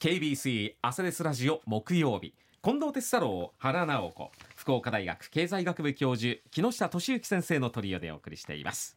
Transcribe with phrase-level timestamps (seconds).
[0.00, 2.32] KBC アセレスラジオ木曜日。
[2.64, 4.30] 近藤哲太郎原直子。
[4.56, 8.96] 福岡大学経済学部教授木下俊之先生のトリオでお送りしています。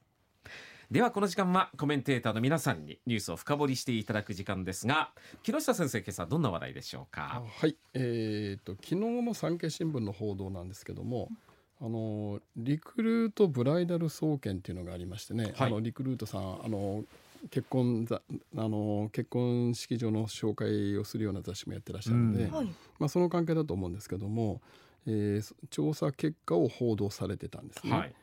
[0.89, 5.11] ではこの時間はコメンテーターの皆さんにニュースを深掘りしていただく時間ですが
[5.43, 7.43] 木下先生今朝どんな話題でしょうか？
[7.53, 7.75] はい。
[7.93, 11.27] えーと、昨日の産経新聞の報道なんですけども
[11.81, 17.03] あのリクルートブライダル総研っていうのがありましてね、はい、あのリクルートさんあの
[17.49, 18.21] 結婚あ
[18.55, 24.61] の結婚式場の紹介をするような雑誌もやってらっしゃるので、うん、まあ、その関係だと思うんですけども、
[25.05, 27.91] えー、調査結果を報道されてたんですね。
[27.91, 28.13] はい、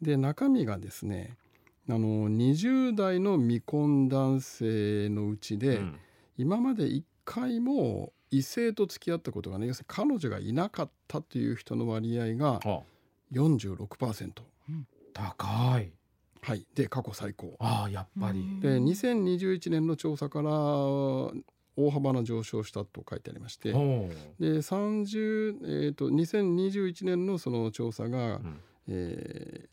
[0.00, 1.36] で中身がですね
[1.88, 5.98] あの20代の未婚男性のうちで、うん、
[6.38, 12.60] 今まで1回も異性と付き合ったことがね要するに彼女がいなかったという人の割合が
[13.32, 14.30] 46%。
[15.14, 15.92] 高い
[16.44, 17.56] はい、で過去最高。
[17.60, 18.60] あやっぱり。
[18.60, 23.70] で2021年の調査から大幅な上昇したと書いてありまして。
[23.70, 29.68] で30、えーと、2021年のその調査が、うん、え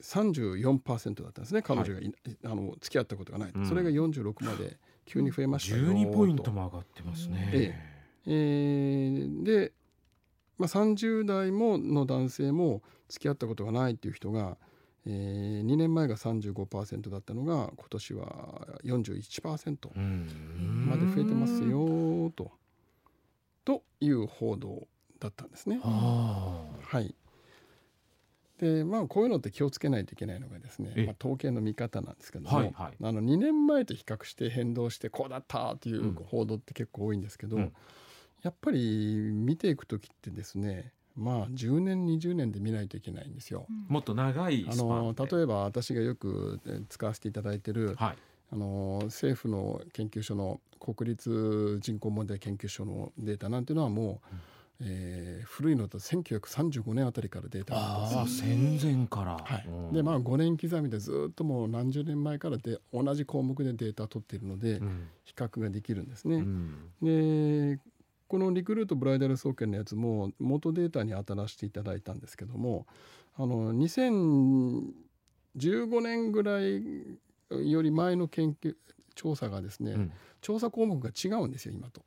[0.00, 1.60] ー、34%だったんですね。
[1.60, 2.12] 彼女が、はい、
[2.44, 7.50] あの付き合ったことがない、うん、それが46まで急に増えましたよ12ポイントも上がってますね。
[7.52, 7.74] え
[8.26, 8.30] え。
[8.32, 9.72] ー、で、
[10.56, 14.56] まあ、30代もの男性も付き合ったことがないっていう人が
[15.06, 19.98] えー、2年前が35%だったのが今年は41%
[20.86, 22.52] まで増えてますよと。
[23.64, 24.86] という報道
[25.20, 25.80] だったんですね。
[25.82, 27.14] はい。
[28.58, 37.72] でまあ、こういうのって気をつけないといけないのがですね、まあ、統計の見方なんですけども、はいはい、あの2年前と比較して変動してこうだったという報道って結構多いんですけど、うん、
[38.42, 43.66] やっぱり見ていく時ってですねまあ10年20年で見ないといけないんですよ。
[43.88, 48.16] もっと長いあの例えば私がよく使わせていただいてる、はい、
[48.52, 54.40] あの政府の研究所の国立人口問題研究所のデータなんていうのはもう、うん。
[54.82, 57.80] えー、古いのと1935年あたりからデータが
[58.22, 66.36] あ戦前から、はい、でまあ5年刻みでずっともう何十年前からで同じ項目でデータを取っているので、うん、比較ができるんですね。
[66.36, 67.78] うん、で
[68.30, 72.86] このリクルートブライダル総研のやつも元データに当たらせていただいたんですけども
[73.36, 76.80] あの2015年ぐらい
[77.68, 78.76] より前の研究
[79.16, 82.02] 調査がですね、うん、調査項目が違うんですよ今と。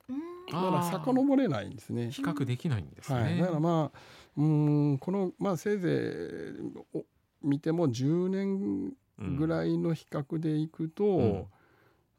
[0.50, 2.10] だから遡れないんですね。
[2.12, 3.20] 比較できないんですね。
[3.20, 4.00] はい、だからまあ
[4.38, 6.54] うんこのまあせいぜ
[6.96, 7.00] い
[7.42, 8.94] 見ても10年
[9.38, 11.46] ぐらいの比較でいくと、うん、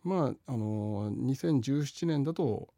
[0.03, 2.69] まああの2017年だと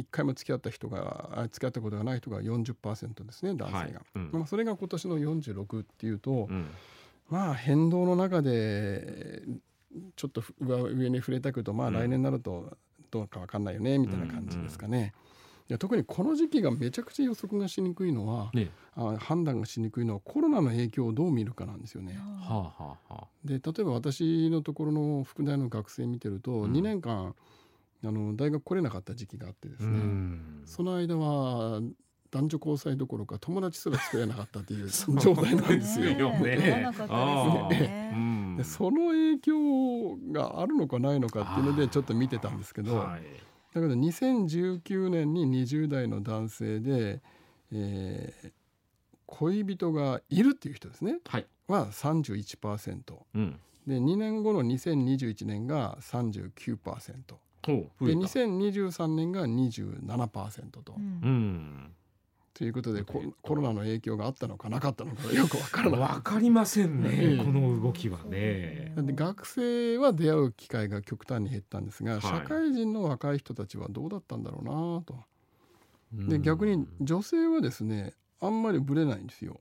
[0.00, 3.94] 1回も付き合った人が付き合ったことがない人が40%ですね男性が、はい。
[4.16, 6.66] うん、まあ、それが今年の46っていうと、うん、
[7.28, 9.42] まあ変動の中で
[10.16, 12.76] ちょっと上に触れたけどまあ来年になると
[13.10, 15.12] どうか分かんないよねみたいな感じですかね。
[15.68, 22.18] いや特にこの時期がめちゃくちゃ予測がしにくいのは、ね、あ判断がしにくいのはコロナの影響をどう見るかなんですよね。
[22.40, 27.36] はあはあ、で例えば私のところの副大の学生見てると、うん、2年間
[28.02, 30.38] あの大学来れなかった時期があってですね。
[30.64, 31.80] その間は
[32.30, 34.88] 男女交際どころか友達すら作れなかったという
[35.20, 36.30] 状態なんですよ。
[38.64, 43.22] その影響があるのかないのかっていうのでちょっと見てたんですけど、はい、
[43.74, 47.20] だけど2019年に20代の男性で、
[47.72, 48.52] えー、
[49.26, 53.02] 恋人がいるっていう人ですね、はい、は31%、
[53.34, 57.36] うん、で2年後の2021年が39%。
[58.00, 60.94] で2023年が27%と。
[60.96, 61.92] うん
[62.52, 64.80] ということでココロナの影響があったのかな？
[64.80, 66.00] かったのかよくわからない。
[66.00, 68.92] わかりませんね、この動きはね。
[68.98, 75.14] で学生は出会う機会が極端に減ったんですが、はい、社会人の若い人たちはどうだったんだろうなと。
[76.28, 79.60] で逆に女性はですねあんまりぶれないんですよ。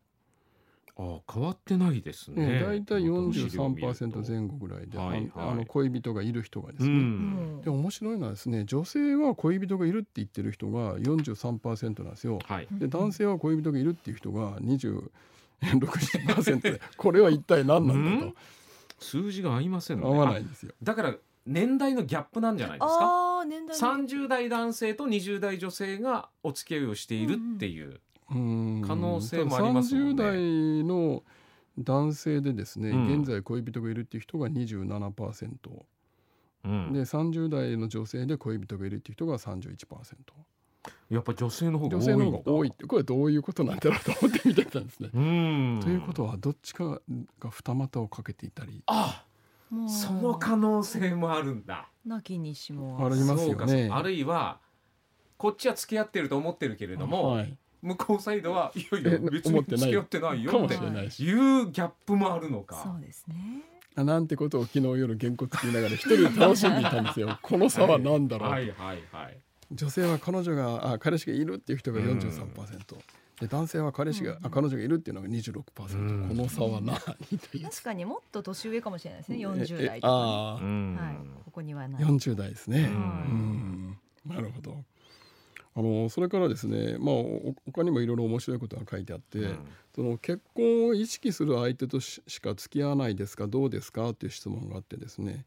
[0.98, 2.62] あ変わってないですね。
[2.62, 12.40] 大体43%前後ぐらいで、はいはい、あの恋人がいる人がですね、うん、で面白いのはですね女性は恋人がいるって言ってる人が43%なんですよ。
[12.44, 18.34] はい、で男性は恋人がいるっていう人が26%で これは一体何なんだと。
[19.00, 20.06] 数字が合いませんね。
[20.06, 20.74] 合わないですよ。
[20.84, 21.16] だから
[21.46, 23.30] 年代のギャップなんじゃないですか？
[23.74, 27.88] 三十代男性と20代女性がお付き合いをしているっていう。
[27.88, 30.24] うん可能性もありますもんね。
[30.24, 31.24] 30代の
[31.78, 35.50] 男性でですね、うん、現在恋人がいるっていう人が27%、
[36.66, 40.16] うん、で30代の女性で恋人がいるっていう人が31%。
[41.10, 45.10] やっぱ女性の方が多い女性の方が多いってこれどういうことなんだろうと思って見てたんですね。
[45.82, 47.02] ということはどっちか
[47.40, 48.84] が二股をかけていたり。
[48.86, 49.26] あ
[49.70, 49.90] もう。
[49.90, 51.90] その可能性もあるんだ。
[52.06, 53.90] なきにしもありますよね。
[53.92, 54.60] あるいは
[55.38, 59.80] こっちは付き合ってると思ってるけれども、はい、向こうサイドはいやいやえ別に思ってない。
[59.80, 61.24] 付き合ってないよっていし。
[61.26, 62.82] いうギャップもあるのか。
[62.84, 63.62] そうですね。
[63.96, 67.38] あなんてことを昨日夜原稿作りながら一人で楽しんでいたんですよ。
[67.44, 69.38] この差は何だろう、はいはいはい。
[69.72, 72.98] 女性は彼女があ彼氏がいるっていう人が43%、
[73.42, 76.28] で男性は彼氏が、あ彼女がいるっていうのが26%、うん。
[76.30, 77.64] この差は何という。
[77.64, 79.38] 確かにもっと年上かもしれないですね。
[79.40, 80.96] え40代えとかああ、うん。
[80.96, 81.16] ねはい。
[81.46, 82.04] ここにはない。
[82.04, 82.90] 40代ですね、ううん
[83.92, 83.98] ん。
[84.26, 84.84] なるほど
[85.80, 89.60] あのそれからですねまあお他にもいろいろ面白いことが書いてあって、うん。
[89.96, 95.46] その結婚を意識する相手とししか付き合わないですかどうですかっていう質問があってですね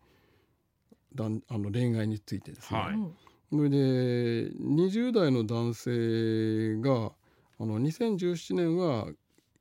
[1.14, 3.70] だんあの恋愛についてですね、はい。
[3.70, 7.12] で20代の男性が
[7.61, 9.08] あの2017年は、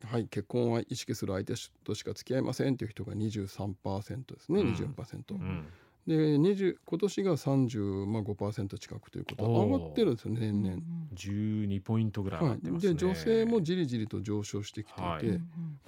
[0.06, 1.54] はい、結婚は意識する相手
[1.84, 4.74] としか付き合いませんという人が23%ですね、うん。
[4.74, 5.34] 24%。
[5.34, 5.66] うん
[6.08, 9.44] で20今年が35%近くということ。
[9.46, 10.78] 上がってるんですよ年々。
[11.16, 15.28] 12ポイントぐらい上がはい、ってますね、で女性もじりじりと上昇してきていて、はい。
[15.28, 15.38] ま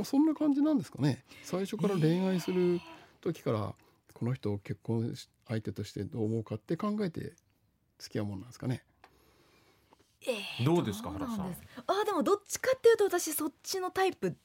[0.02, 1.24] あ、そんな感じなんですかね。
[1.44, 2.80] 最初から恋愛する
[3.22, 3.76] 時から
[4.14, 5.14] この人を結婚
[5.48, 7.34] 相手としてどう思うかって考えて
[7.98, 8.84] 付き合うものなんですかね。
[10.26, 11.50] えーどうですか原さん？
[11.50, 14.36] ですあでもどっちかっていうと私そっちのタイプ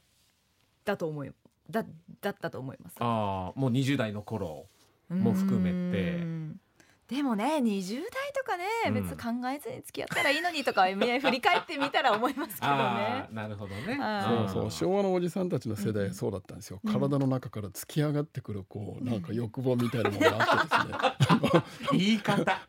[0.84, 1.30] だと思い
[1.70, 1.84] だ
[2.20, 2.96] だったと思います。
[2.98, 4.66] ああもう20代の頃
[5.08, 6.16] も含めて。
[6.16, 6.60] うん。
[7.08, 8.02] でもね20代
[8.36, 8.94] とかね、うん。
[8.94, 13.26] 別に考えずに付き合ったらいいのにとか 振り返ってみたら思いますけどあね。
[13.30, 13.98] あなるほどね。
[14.28, 16.92] そうそう昭和のおじさんたちの世代はそうだったんですよ、うん。
[16.92, 21.62] 体の中から突き上がってくるこうなんか欲望みたいなものがあってですね。
[21.98, 22.58] 言い方。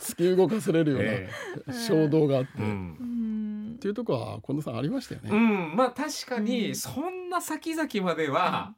[0.00, 1.28] 突き動かされるようえ
[1.66, 3.74] な衝動があって、えうっうん。
[3.74, 5.30] んていうとこは近藤さんありましたよね。
[5.30, 8.74] うん、まあ確かうにんそんな先々までは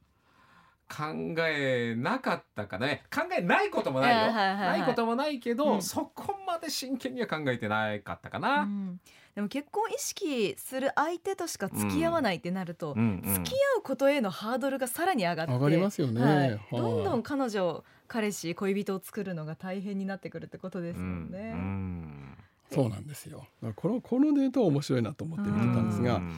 [0.94, 3.02] 考えなかったかね。
[3.12, 4.78] 考えないこともないよ、はいはいはいはい。
[4.80, 5.82] ないこともないけど、うん。
[5.82, 8.62] そこまで真剣には考えてなかったかうな。
[8.64, 9.00] ん。
[9.34, 16.22] でも結婚意識する相手としか付き合わないってなると、うんうん付き合うことへのハードルがさらに上がって上がりますよね。
[16.22, 16.50] はい。
[16.50, 16.60] はい。
[16.70, 21.38] どんどん彼女彼氏恋人を作るのが大変になってくるってことですもんね。
[21.38, 22.38] うんうん。
[22.70, 23.46] そうなんですよ。
[23.74, 26.32] このこのデータは面白いなと思って見てたんですが、うん。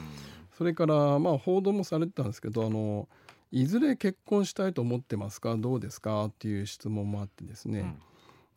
[0.57, 3.07] それからまあ報道もされてたんですけど、あの
[3.51, 5.55] いずれ結婚したいと思ってますか？
[5.55, 6.25] どうですか？
[6.25, 7.95] っていう質問もあってですね。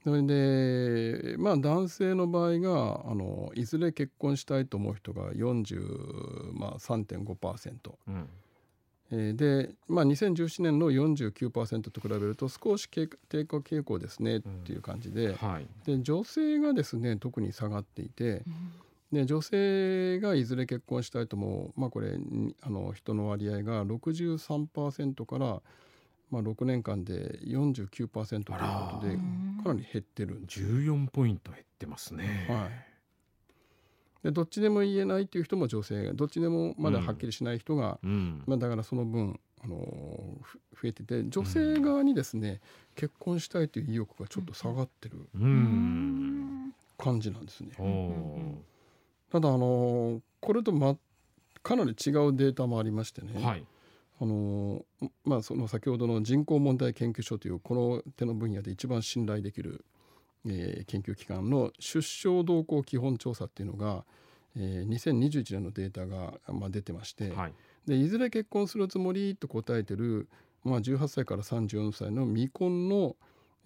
[0.02, 8.28] それでまあ男性の場合があのいずれ結婚したいと思う人が40、まあ、3.5%、うん。
[9.12, 15.66] えーで、まあ、2017年の49%と比べると少し低低下傾向ですねっていう感じで,、はい。
[15.84, 18.72] で女性がですね特に下がっていてうん
[19.12, 25.60] で女性がいずれ結婚したいとも、まあ、これにあの人の割合が63%から、
[26.30, 29.62] まあ、6年間で49%ということあでら。
[29.64, 30.60] かなり減ってるんです。
[30.60, 32.46] 14ポイント減ってますね。
[32.48, 32.70] はい。
[34.22, 38.42] でどっちでも言えないっていう人も女性どっちでもまだはっきりしない人が、うん。
[38.46, 42.60] まあ、だからその分、あの増えてて女性側にですね、
[42.94, 46.66] 結婚したいという意欲がちょっと下がってるううん。
[46.68, 46.74] ん。
[46.96, 47.72] 感じなんですね。
[47.78, 48.70] おー
[49.30, 50.96] ただ、あのーこれと、ま、
[51.62, 53.64] かなり違うデータもありましてね、はい。
[54.20, 59.84] あのーまあ、その先ほどの人口問題研究所というこの手の分野で一番信頼できる、
[60.46, 64.04] えー研究機関の出生動向基本調査っていうのが、
[64.56, 67.52] えー2021年のデータが、まあ、出てまして、はい。
[67.86, 70.28] でいずれ結婚するつもりと答えてる、
[70.64, 73.16] まあ、18歳から34歳の未婚の、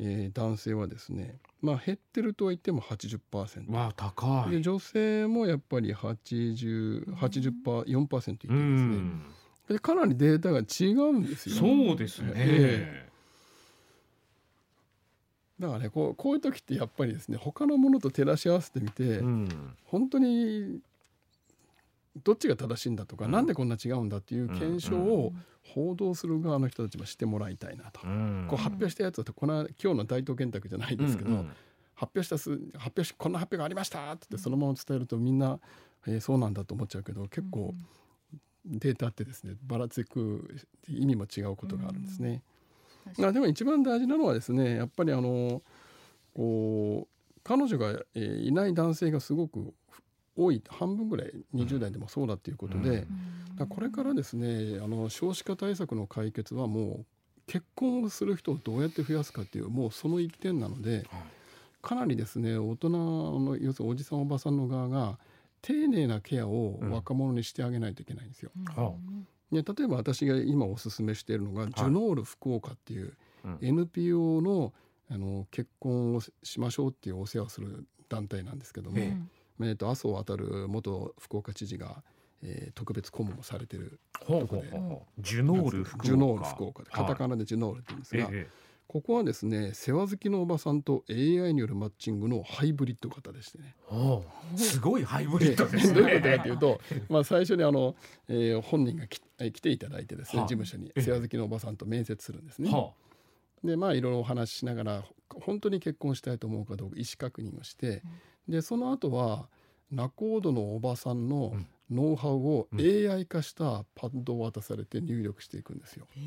[0.01, 3.71] えー男性はですね、まあ、減ってるとは言っても80%。
[3.73, 4.51] わあ高い。
[4.51, 8.61] で女性もやっぱり80 80%4% いてですうね、
[8.97, 9.23] ん
[9.69, 11.55] でかなりデータが違うんですよ。
[11.57, 12.33] そうですね。
[12.37, 13.09] え
[15.61, 19.49] だからねこうこういう時ってやっぱりですね他のものと照らし合わせてみて、うん
[19.87, 20.81] 本当に
[22.23, 23.31] どっちが正しいんだとか、うん。
[23.33, 28.01] なんでこんな違うんだっていう検証うんを報道する側の人たちもしてもらいたいなと。
[28.05, 28.47] うん。
[28.49, 31.53] こう発表したやつだとこの今日の大東建託じゃないですけど、うんうん。
[31.95, 35.59] 発表したす発表しこんな発表がありましたって言ってそのまま伝えるとみんな、
[36.07, 37.73] えーそうなんだと思っちゃうけど結構
[38.67, 40.57] データってですねばらつく
[40.89, 42.43] 意味も違うことがあるんですね。
[43.19, 45.63] まあでも一番大事なのはですねやっぱりあの
[46.35, 49.73] こう彼女が、えーいない男性がすごく
[50.37, 52.93] 多い半分ぐらい20代でもそうだっていうことで、うん。
[52.93, 53.07] だか
[53.59, 57.07] らこれからですねあの少子化対策の解決はもう
[57.47, 61.05] 結婚をする人をどうやって増やすかっていうもうその一点なのではい。
[61.83, 65.19] かなりですね大人の要するにおじさんおばさんの側が
[65.61, 68.51] 丁寧なケアを若者にしてあげないといけないんですよ。
[68.75, 68.95] は
[69.53, 73.15] で例えば私が今おすすめしているのが、ジュノール福岡っていう
[73.45, 73.59] うん。
[73.61, 74.73] NPO の
[75.11, 78.97] あの結婚をしましょうっていうお世話をする団体なんですけども、
[79.61, 80.37] えーと麻生渡
[80.69, 82.03] 元福岡知事が、
[82.43, 84.81] えー特別顧問をされてるほうほうほう。
[84.81, 86.07] ほうジュノール福岡。
[86.07, 87.05] ジュノール福岡ではい。
[87.07, 88.49] カタカナでジュノールって言うんですが、え
[88.87, 93.75] ここはですね世話好きのおばさんと AI によるマッチングのハイブリッド型でしてね。
[94.57, 97.97] すごいハイブリッドです どういうことかねというと、まあ、最初にあの、
[98.29, 100.49] えー本人がきえー来ていただいてですね、はあ。
[100.49, 101.03] 事務所にええ。
[101.03, 102.71] 世話好きのおばさんと面接するんですね。
[102.71, 102.93] は
[103.65, 108.03] でまあいろいろお話ししながら本当に結婚したいと思うかどうか意思確認をして、
[108.49, 109.49] でその後は
[109.91, 111.67] 仲人のおばさんのうん。
[111.91, 112.81] ノウハウをうん。
[112.81, 116.07] AI 化したパッドを渡されて入力していくんですよ。
[116.17, 116.21] え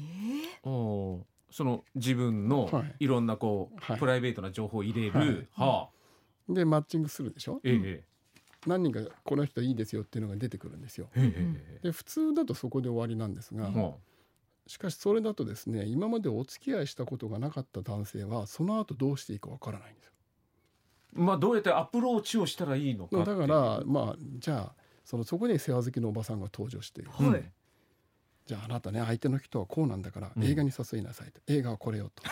[0.63, 1.23] あおー。
[1.49, 2.95] その自分のはい。
[2.99, 3.99] いろんなこう、はい。
[3.99, 5.27] プライベートな情報を入れはい。
[5.27, 5.89] る、は
[6.49, 7.59] あ、でマッチングするでしょ？
[7.63, 8.03] ええ
[8.67, 11.09] 何人かこの人いいですよっていうのが出てくるんですよ。
[11.81, 13.93] で普通だとそこで終わりなんですが、は
[14.67, 20.11] しかしそれだとですね今までお付き合いしたことがなかった男性はその後どうしていいかわからないんですよ。
[21.15, 24.73] あまあどうやってアプローチをしたらいいのかだからまあじゃあ
[25.03, 27.31] そのそこに世話好きのおばさんが登場してうん。
[27.31, 27.51] はい
[28.47, 30.43] じゃああなたね相手の人はこうなんだからうん。
[30.43, 32.23] 映画に誘いなさいと、映画はこれよと。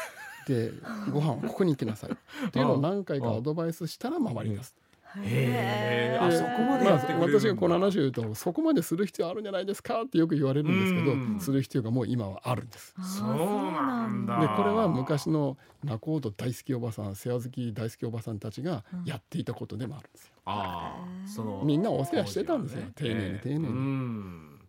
[0.47, 0.71] で
[1.11, 2.11] ご飯はここに行きなさい。
[2.11, 4.75] っていうのを何回かアドバイスしたら回ります。
[5.23, 7.39] へえあでそこまでまあやってくれるんだ。
[7.39, 11.39] 私がこの話を言うとそこまでする必要あるんじゃないですかってよく言われるんですけど、うん。
[11.39, 12.93] する必要がもう今はあるんです。
[12.97, 13.27] あーそう
[13.71, 14.39] なんだ。
[14.39, 20.33] でこれは昔の仲人大好きおばさん世話好き大好きおばさんたちがやっていたことでもあるんですよ。
[20.45, 22.83] ああそのみんなお世話してたんですよ。
[22.95, 23.65] 当時は丁寧に丁寧に。
[23.67, 24.59] うん。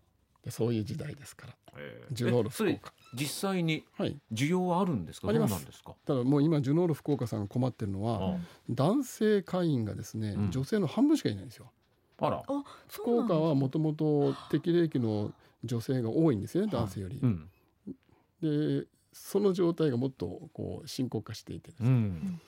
[0.45, 1.55] でそういう時代ですから。
[1.79, 2.93] ええジュノール福岡。
[3.17, 4.17] 実際にはい。
[4.33, 5.29] 需要はあるんですか？
[5.29, 5.51] あります。
[5.51, 5.95] どうなんですか？
[6.05, 8.39] ただもう今ジュノール福岡さんが困ってるのは、あ
[8.71, 10.51] 男性会員がですね、うん。
[10.51, 11.73] 女性の半分しかいないんですよ。
[12.19, 12.43] あら。
[12.89, 15.33] 福岡はもともと適齢期の
[15.65, 17.19] 女性が多いんですよね男性より。
[17.23, 17.49] うん。
[18.43, 21.89] でその状態がもっとこう深刻化していてですね。
[21.89, 22.41] うん。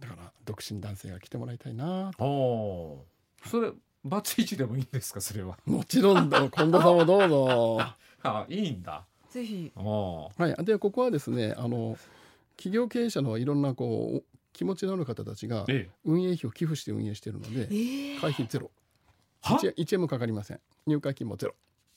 [0.00, 3.04] だから独身男性が来てもらいたいなと。
[3.42, 3.72] ああそれ
[4.04, 5.20] バツイチでもいいんですか？
[5.22, 5.56] それは。
[5.64, 7.78] もちろんだ近藤さんもどうぞ。
[8.22, 9.72] あいいんだぜひ。
[9.74, 10.42] ああ。
[10.42, 11.98] はい、でここはですねあの
[12.56, 14.22] 企業経営者のいろんなこうお
[14.52, 15.94] 気持ちのある方たちがええ。
[16.04, 18.20] 運営費を寄付して運営しているのでええ。
[18.20, 18.70] 会費ゼロ。
[19.42, 20.60] は？1, 1円もかかりません。
[20.86, 21.54] 入会金もゼロ。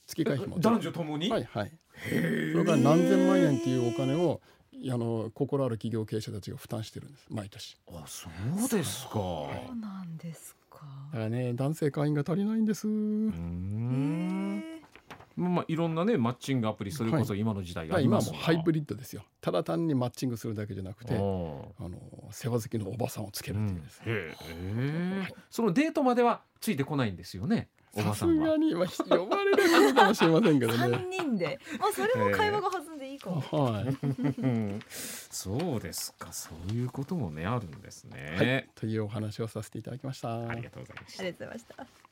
[0.08, 0.76] 月会費もゼロ。
[0.78, 1.30] 男女ともに？
[1.30, 1.66] はいはい。
[1.68, 1.72] へ
[2.06, 2.52] え。
[2.54, 4.42] それから何千万円っていうお金を
[4.74, 7.28] あの心ある企業経営者たちが負担してるんです。
[7.30, 7.78] 毎年。
[7.92, 9.12] あそうですか。
[9.14, 10.80] そうなんですか。
[11.12, 12.88] だからね男性会員が足りないんです。
[12.88, 12.94] うー
[13.34, 14.64] ん
[15.38, 19.24] まあいろんなねマッチングアプリそれこそ今の時代はありますもうハイブリッドですよ。
[19.40, 21.74] ただ単にマッチングするだけじゃなくてあの
[22.32, 25.34] 世話好きのおばさんをつけるっていうですね、へえ。
[25.50, 30.78] そのデートまではついてこないんですよねおばさすがに、まあ、呼ばれればいいかもしれませんけどね。
[30.78, 31.60] 三人で。
[31.80, 36.32] まあそれも会話が弾んでいいかもはい、うんそうですか。
[36.34, 40.48] そういうこともねあるんですね、はい、というお話をさせていただきました。
[40.48, 41.24] ありがとうございました。
[41.24, 42.07] ありがとうございました